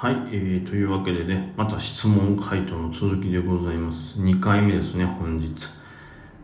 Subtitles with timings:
[0.00, 4.16] はい、えー、というわけでね、また質問回答の続きでございます。
[4.16, 5.50] 2回目ですね、本日。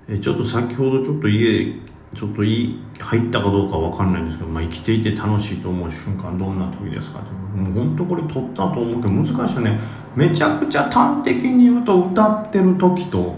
[0.08, 1.72] えーちょっと先ほどちょっと家、
[2.16, 7.30] ちょっとい入ったかどうかわかんないんですけど、まあ、生きていて楽しいと思う瞬間、どんな時ですかって。
[7.56, 9.78] もう本当これ撮ったと思うけど、難しいよね。
[10.16, 13.36] めちゃくちゃ端的に言うと、歌ってる時と、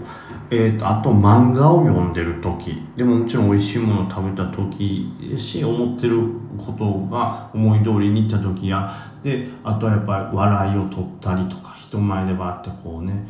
[0.49, 2.81] えー、とあと漫画を読んでる時。
[2.95, 6.21] でももちろん美味しいものを食べた時し思ってる
[6.57, 8.89] ことが思い通りにいった時や。
[9.23, 13.27] であとはやっぱり笑いを取ったりとか人前でバーってこうね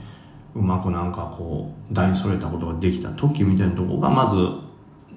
[0.53, 4.37] うまくなんかこう大それたことができた時みたいなとこがまず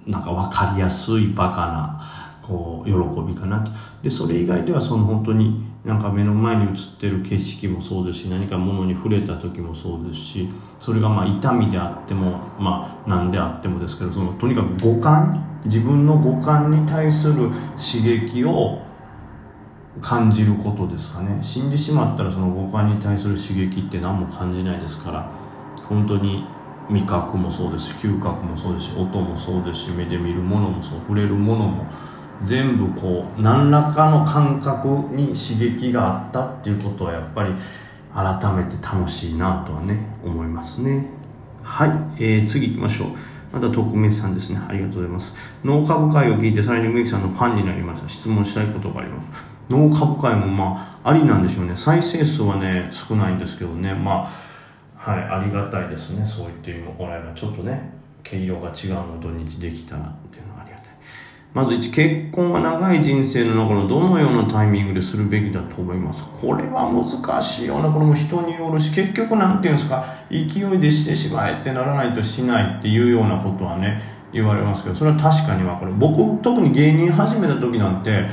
[0.06, 3.72] なんか分かりやすいバカなこう喜びかなと。
[4.02, 10.48] でそれ以外ではその本当になんか目の前に映ってる景色もそうですし何か物に触れた時もそうですし
[10.78, 18.82] それがまあ痛みであってもまあ何であってもですけどそのとにかく五感自分の五感に対する刺激を
[20.02, 21.42] 感じることですかね。
[21.42, 25.30] 死んでしまったらその五感に対する刺激って何も感じないですから
[25.88, 26.46] 本当に
[26.88, 31.86] 味覚もそうですし嗅覚もそうですし音もそうですし目で見るものもそう触れるものも
[32.42, 37.54] 全部こう何らかの感覚に刺激があったっていうことはやっぱり
[38.14, 41.06] 改めて楽しいなとはね思いますね。
[41.62, 43.08] はい、えー、次行きましょう。
[43.52, 44.60] また匿名さんですね。
[44.68, 45.36] ありがとうございます。
[45.64, 48.08] 脳株会を聞いてさらに植木さんのファンになりました。
[48.08, 49.28] 質問したいことがあります。
[49.68, 51.76] 脳株会もまあありなんでしょうね。
[51.76, 53.94] 再生数はね少ないんですけどね。
[53.94, 54.32] ま
[54.96, 56.24] あはいありがたいですね。
[56.24, 57.32] そう言ってもらえば。
[57.34, 60.44] ちょっとね毛色が違うの土日できたらっていう
[61.52, 66.22] まず1結婚は長い人生の中のどのようなタイミングでするべきだと思います？
[66.40, 70.36] これは難しいようなこれも人によるし結局なんていうんですか勢
[70.74, 74.00] いでしてしまえってならないとしないっていうようなことはね
[74.32, 78.28] 言われますけどそれは確かにはこれ僕特に芸人始めた時なんて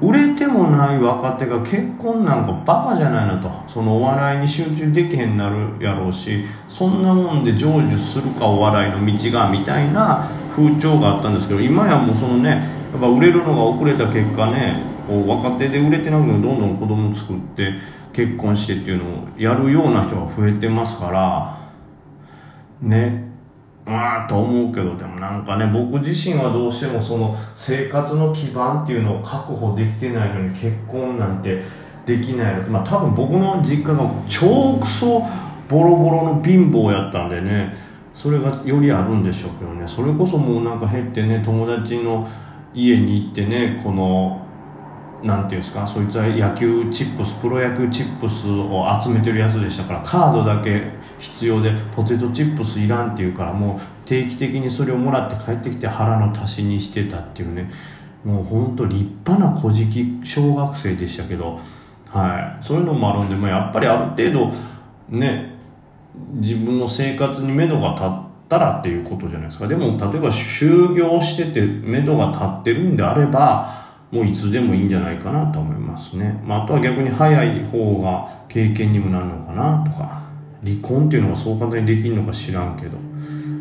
[0.00, 12.50] 売れてもない若手が結婚なんかバカじゃないなとそのお笑いに集中できへんなるやろうしそんなもんで成就するかお笑いの道がみたいな風潮があったんですけど今やもうそのね
[12.92, 17.74] やっぱ売れるのが遅れた結果ねこう若手で売れてなくてもどんどん子供作って
[18.14, 21.70] 結婚してっていうのをやるような人が増えてますから
[22.80, 23.26] ね。
[23.84, 31.62] まあと思うけどでもなんかね僕自身はどうしてもその生活の基盤っていうのを確保できてないのに結婚なんて
[32.04, 35.22] できないのまあ多分僕の実家が超クソ
[35.68, 37.76] ボロボロの貧乏やったんでね
[38.16, 39.86] それがよりあるんでしょうけどね。
[39.86, 42.26] それこそもうなんか減ってね友達の
[42.74, 44.42] 家に行ってねこの
[45.22, 57.70] なんていうんですかそいつは野球チップスプロ野球チップスを集めてるやつでしたからカードだけ必要でポテトチップスいらんっていうからもう定期的にそれをもらって帰ってきて腹の足しにしてたっていうね。
[58.24, 61.60] もうほんと立派な小じき小学生でしたけど、
[62.08, 64.52] はい、そういうのもあるんで、まあ、やっぱりある程度
[65.08, 65.55] ね
[66.34, 68.08] 自分の生活に目処が立っ
[68.48, 76.40] たらっていうことじゃないですかでも例えば就業してて目処が立ってるんであればもういつでもいいんじゃないかなと思いますね。
[76.44, 80.22] まあ、あとは逆に早い方が経験にもなるのかなとか、
[80.64, 82.96] 離婚っていうのがそう簡単にできるのか知らんけど。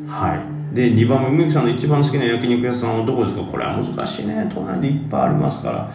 [0.08, 0.36] は
[0.72, 0.76] い。
[0.76, 3.42] で、2番目、梅木さんの一番好きな焼肉屋さんはどこですか？
[3.42, 4.48] これは難しいね。
[4.54, 5.92] 都内でいっぱいありますから。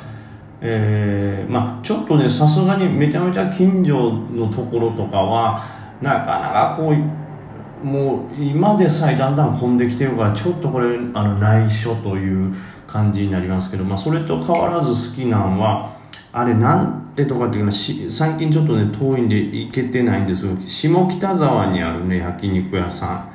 [0.62, 5.62] えー、まあちょっとね、さすがにめちゃめちゃ近所のところとかは、
[6.00, 12.55] なかなかこう、もう今でさえだんだん混んできてるから、ちょっとこれ、あの、内緒という、
[12.91, 15.97] 感じになりますけど、まあ、それと変わらず好きなんは
[16.33, 23.33] あれなんてとかっていうのは最近ちょっとね遠いんで行けてないんですが下北沢にあるね焼肉屋さん、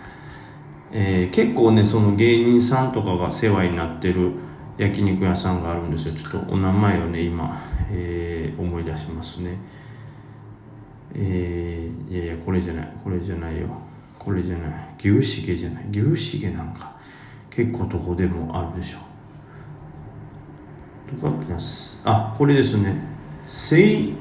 [0.92, 4.32] えー、結構ねその芸人さんとかが世話になってる
[4.78, 6.14] 焼肉屋さんがあるんですよ。
[6.16, 9.58] ちょっとお名前をね今、えー、思い出しますね。
[11.18, 12.94] えー、いやいやこれじゃない。
[13.04, 13.68] これじゃないよ。
[14.20, 15.10] これじゃない。
[15.10, 15.86] 牛重じゃない。
[15.92, 16.96] 牛重なんか
[17.50, 18.98] 結構どこでもあるでしょ。
[21.08, 22.98] とかってますあこれですね。
[23.48, 24.14] 正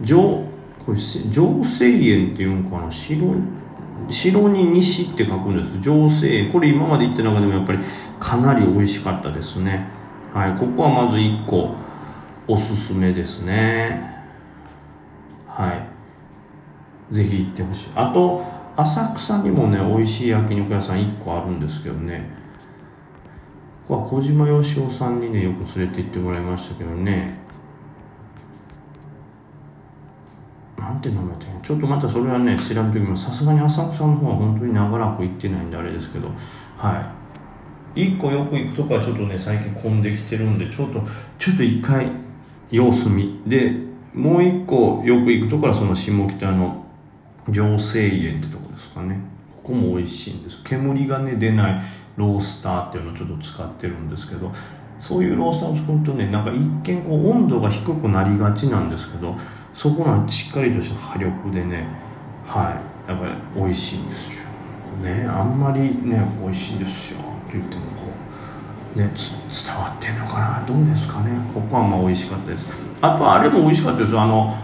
[0.00, 0.46] 上
[0.84, 2.90] これせ上清園っていうのかな。
[2.90, 3.34] 白
[4.08, 5.80] 白に西って書くんです。
[5.80, 7.78] 上清園これ今まで言った中でもやっぱり
[8.18, 9.86] かなり美味しかったですね。
[10.32, 10.56] はい。
[10.58, 11.74] ここはまず1個
[12.48, 14.24] おすすめですね。
[15.46, 15.95] はい。
[17.10, 17.88] ぜひ行ってほしい。
[17.94, 18.42] あと
[18.76, 22.28] 浅草にもね美味しい焼肉屋さん1個あるんですけどね。
[23.88, 27.38] ここは小島よしおさんにねよく連れて行ってもらいましたけどね。
[30.76, 33.24] なんて名前だっちょっとまたそれはね調べておきます。
[33.24, 36.28] さすがに浅草の方は本当に長らく行ってないんであれですけど。
[36.76, 37.12] は
[37.94, 38.00] い。
[38.00, 41.00] 一個よく行くとこはちょっとね最近混んできてるんでちょっと
[41.38, 42.10] ちょっと一回
[42.70, 43.42] 様子見。
[43.46, 43.72] で
[44.12, 46.85] もう一個よく行くところはその下北の
[47.48, 49.18] 上生園ってとこですかね。
[49.62, 50.62] ここも美味しいんです。
[50.64, 51.82] 煙がね出ない
[52.16, 54.52] ロースターっていうのをちょっと使ってるんですけど
[54.98, 59.36] そういうロースターを作るとねなんか一見こう温度が低くなりがちなんですけど
[59.74, 61.86] そこのしっかりとした火力でね
[62.44, 62.96] はい。
[63.10, 64.46] やっぱり美味しいんですよ。
[65.02, 68.02] ねあんまりね美味しいんですよって言ってもこ
[68.96, 70.64] うね伝わってんのかな？
[70.66, 71.38] どうですかね？
[71.54, 72.66] ここはまあ美味しかったです。
[73.00, 74.18] あとあれも美味しかったです。
[74.18, 74.56] あの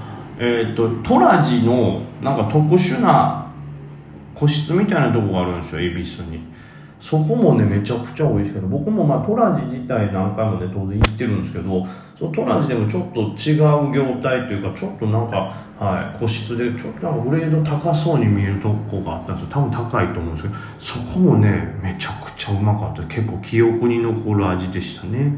[0.45, 3.47] えっ、ー、とトラジのなんか特殊な
[4.35, 6.41] 個室みたいなとこがあるんですよ恵比寿に。
[6.99, 11.85] そこもねめちゃくちゃ美味しかった僕もまあトラジ自体何回もね当然行ってるんですけど
[12.17, 19.51] そのトラジでもちょっと違う業態というかちょっとなんか、はい、個室でちょっとなんかグレード高そうに見えるとこがあったんですよ。
[19.51, 23.03] 多分高いと思うんですけどそこもねめちゃくちゃうまかった。
[23.05, 25.33] 結構記憶に残る味でしたね。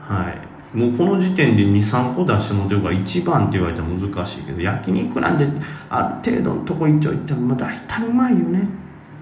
[0.00, 0.51] はい。
[0.74, 5.46] もうこの時点で23個出してもらってるから1番って言われたら難しいけど焼肉なんで
[5.90, 8.68] ある程度のとこ行っておいても、大体うまいよね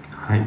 [0.09, 0.41] はい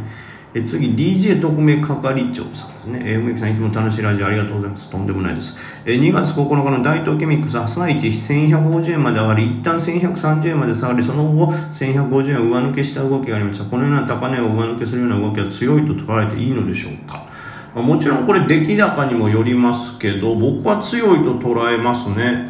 [0.57, 3.03] え次 DJ 特命係長さんですね。
[3.03, 4.89] えー、梅木さんいつも楽しいラジオありがとうございます。
[4.89, 5.59] とんでもないです。
[5.85, 13.65] えー、2月9日の大東ケミックス朝一1150円まで上がり、一旦1130円まで下がり、その後1150円を上抜けした動きがありました。
[13.65, 17.34] このような高値を上抜けするような動きは強いと捉えていいのでしょうか
[17.75, 22.49] もちろんこれ出来高にもよりますけど、僕は強いと捉えますね。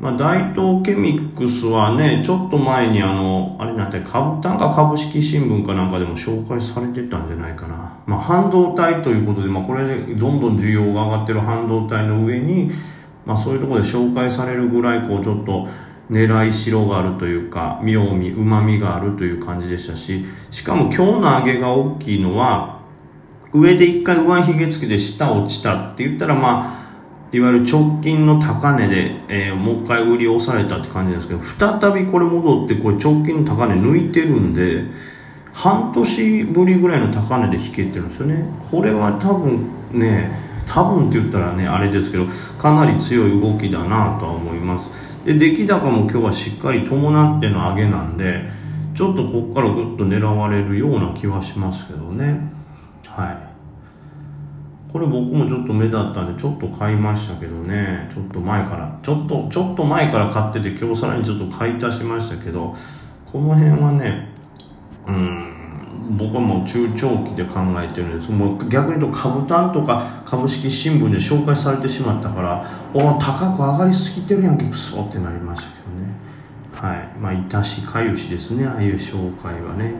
[0.00, 7.98] まあ、大東ケミックスはね、ちょっと前にあの、あれなんて、株単価株式新聞かなんかでも紹介されてたんじゃないかな。
[8.06, 12.70] まあ、半導体ということで、まあ、これでどんどん需要が上がってる半導体の上に、
[13.26, 15.68] まあ、そういうところで紹介されるぐらい、こう、ちょっと、
[16.10, 22.79] 狙いしろがあるというか、妙味、旨味があるという感じでしたし、しかも今日の上げが大きいのは、
[23.52, 26.80] 上で一回上髭付きで下落ちたって言ったらまあ
[27.32, 34.84] いわゆる直近の高値で、えー、もう一回売り押されたって感じですけど再びこれ戻ってこれ直近の高値抜いてるんで
[35.52, 38.44] 半年ぶりぐらいの高値で引けてるんですよね。
[38.70, 40.30] これは多分ね
[40.64, 42.26] 多分って言ったらねあれですけど
[42.56, 44.88] かなり強い動きだなとは思います。
[45.24, 48.48] で出来高も今日はしっかり伴っての上げなんで
[48.94, 52.59] ちょっとここからぐっと狙われるような気はしますけどね。
[53.16, 53.50] はい。
[54.92, 58.08] これ僕もちょっと目立ったんでちょっと買いましたけどね。
[58.12, 58.98] ちょっと前から。
[59.02, 62.76] ちょっとちょっと前から買ってて今日さらにちょっと買い足しましたけど
[63.30, 64.28] この辺はね
[65.06, 76.10] うん僕はもう中長期で考えてるんですもう逆に言うと株単とか株式新聞で紹介されてしまったからおお高く上がりすぎてるやんけくそってなりましたけどね。
[76.74, 77.18] はい。
[77.18, 79.94] まあいたしかゆしですねああいう紹介はね。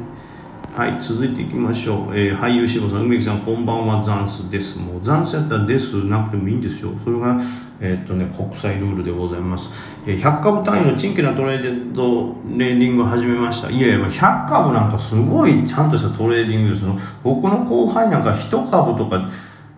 [0.81, 2.19] はい、続いていきましょう。
[2.19, 4.79] えー、俳優志望さん、梅木さん、こんばんは、ザンスです。
[4.79, 6.93] もう、ザンスやったらですなくてもいいんですよ。
[7.05, 7.39] それが、
[7.83, 9.69] えー、っとね、国際ルールでございます。
[10.07, 13.69] えー、100株単位のチンケなトレード、レーディングを始めました。
[13.69, 16.99] いやいや、100株なんかすごいちゃんとしたトレーディングですよ。
[17.23, 19.29] 僕の後輩なんか1株とか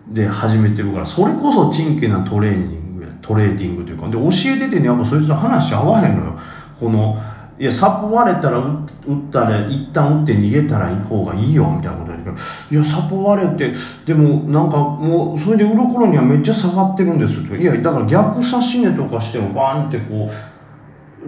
[0.07, 4.07] で始めてるから、それこそチンケなトレーニングや、トレーディングというか。
[4.07, 6.39] で、教えててね、やっぱそいつの話合わへんのよ。
[6.79, 7.17] この、
[7.59, 12.35] いや、サポ割れたら打ったら、一旦打って逃げたらいい方がいいよ、みたいなこと言うけど、
[12.71, 13.73] いや、サポ割れて、
[14.05, 17.55] でも、なんかもう、それで売る頃にはめっちゃ下がってるんですよ。
[17.55, 20.52] いや、だから逆差し値とかしても、バーンってこう、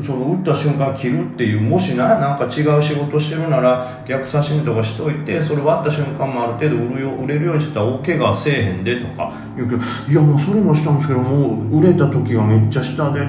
[0.01, 9.81] その打った瞬間切るっていうもしななんか違う仕事してるなら逆差し値とかしといてそれ割った瞬間もある程度売るよ売れるようにしてたら大怪我せえへんでとか言うけど
[10.12, 13.22] いやまあそれもしたんですけどもう売れた時がめっちゃ下で、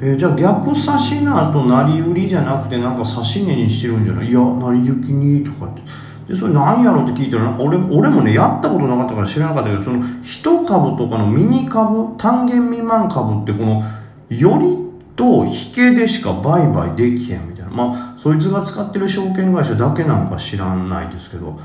[0.00, 4.28] えー、じゃあ逆差し値と成り売りじゃなくてなんか差し値にしてるんじゃない？
[4.28, 5.82] いや成り行きにとかって。
[6.28, 13.82] でそれ何やろって聞いたらなんか俺俺もねやったことなかったから知らなかったけどその1株とかのミニ株単元未満株ってこの
[14.28, 14.89] より
[15.20, 17.70] と引けでしか売買できへんみたいな。
[17.70, 21.60] まあ、そいつが使ってる証券会社だけなんか知らないですけど。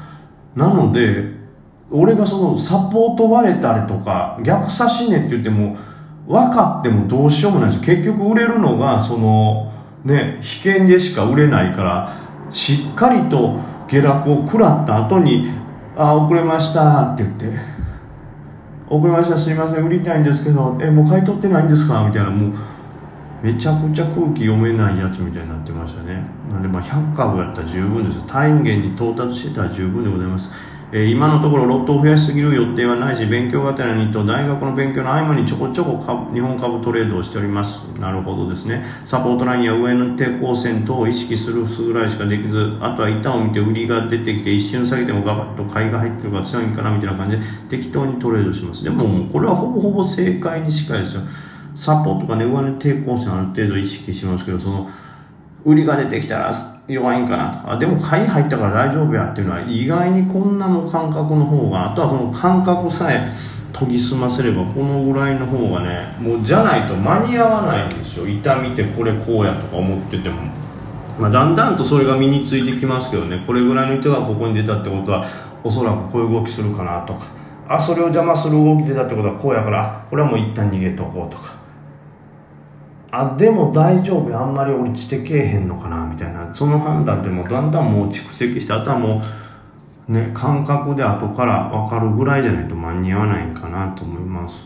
[0.55, 1.31] なので、
[1.89, 5.77] 俺がそのサポート割れたりとか、逆差し値って言っても、
[6.27, 9.71] 分かってもどうしようもないです結局売れるのが、その、
[10.03, 12.11] ね、被験でしか売れないから、
[12.49, 15.47] しっかりと下落を食らった後に、
[15.95, 17.57] あ、遅れましたって言って、
[18.89, 22.03] 遅れました、すいません、売りたいんですけど、え、もう買い取ってないんですか？
[22.05, 22.51] みたいな、もう、
[23.43, 26.23] めちゃくちゃ空気読めないやつみたいになってましたね。
[26.51, 30.51] なんでまあ100株やったら十分です単元に到達してたら十分でございます。
[30.91, 35.99] え、今のところロットを増やしすぎる予定はないし勉強がてらにと大学の勉強の合間にちょこちょこ
[36.33, 37.87] 日本株トレードをしております。
[37.99, 38.83] なるほどですね。
[39.03, 48.83] サポートラインや上の抵抗線等を意識するぐらいしかできずあとは板を見て売りが出てきて一瞬下げてもガバッと買いが入ってるから強いんかなみたいな感じで適当にトレードします。
[48.83, 51.21] でもこれはほぼほぼ正解に近いですよ。
[51.75, 54.89] サポとかね、上値抵抗線ある程度意識しますけど、その、
[55.65, 56.51] 売りが出てきたら
[56.87, 63.27] 弱いんかなとか、でも買い入ったから大丈夫やっていうのは意外にこんなも感覚の方が、あとはこの感覚さえ
[63.77, 68.27] 研ぎ澄ませればこのぐらいの方がね、もうじゃないと間に合わないんですよ。
[68.27, 70.37] 痛みてこれこうやとか思ってても。
[71.19, 75.25] まあ、だんだんとそれが身についてきますけどね、これぐらいの人がここに出たってことは、
[75.63, 77.25] おそらくこういう動きするかなとか、
[77.67, 81.64] あ、それを邪魔する動き出たってことはこうやから、これはもう一旦逃げとこうとか。
[83.17, 84.37] あでも大丈夫。
[84.37, 86.53] あんまり落ちてけえへんのかなみたいな。
[86.53, 89.21] その判断でもだんだんもう蓄積してあとはも
[90.09, 94.65] うね感覚で後から分かるぐらいじゃないと間に合わないかなと思います。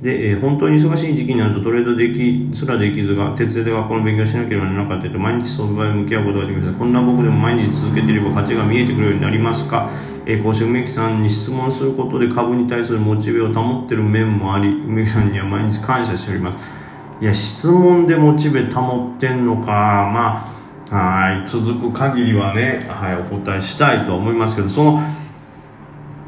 [0.00, 9.90] で、えー、本当に忙しい時期になるとトレードできすらできずが徹底で学校の勉強しなければならなかったと毎日相場へ向き合うことができますこんな僕でも毎日続けていれば価値が見えてくるようになりますか？
[10.24, 16.79] えー、こうして梅木さんに質問することで株に対するモチベを保っている面もあり梅木さんには毎日感謝しております。
[17.20, 20.50] いや、質問でモチベ保ってんのか、ま
[20.90, 25.00] あ、はい、続く限りはね、はい、お答えしたいと思いますけど、その、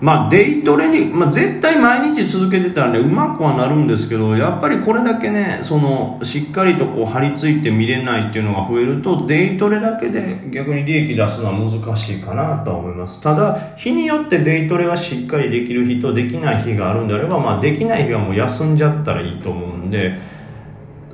[0.02, 13.22] まあ、デイトレに、まあ、絶対毎日続けてたらね、うまくはなるんですけど、やっぱりこれだけね、その、しっかりとこう、張り付いて見れないっていうのが増えると、デイトレだけで逆に利益出すのは難しいかなと思います。
[13.22, 20.18] ただ、日によってデイトレがしっかりできる日とできない日があるんであれば、まあ、できない日はもう休んじゃったらいいと思うんで、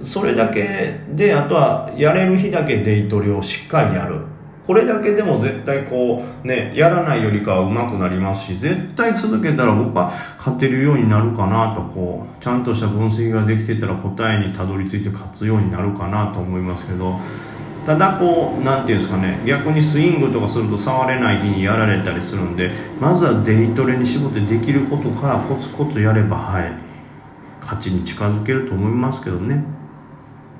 [0.02, 4.20] それだけであとはやれる日だけデイトレをしっかりやる
[4.68, 17.18] これだけでも絶対こうねやらないよりかは上手くなりますし絶対続けたら僕は勝てるようになるかなとこうちゃんとした分析ができてたら答えにたどり着いて勝つようになるかなと思いますけど
[17.86, 26.88] ただこう何ていうんですかね逆にスイングとかすると触れない日にやられたりするんでまずはデイトレに絞ってできることからコツコツやればはい
[27.62, 29.77] 勝ちに近づけると思いますけどね。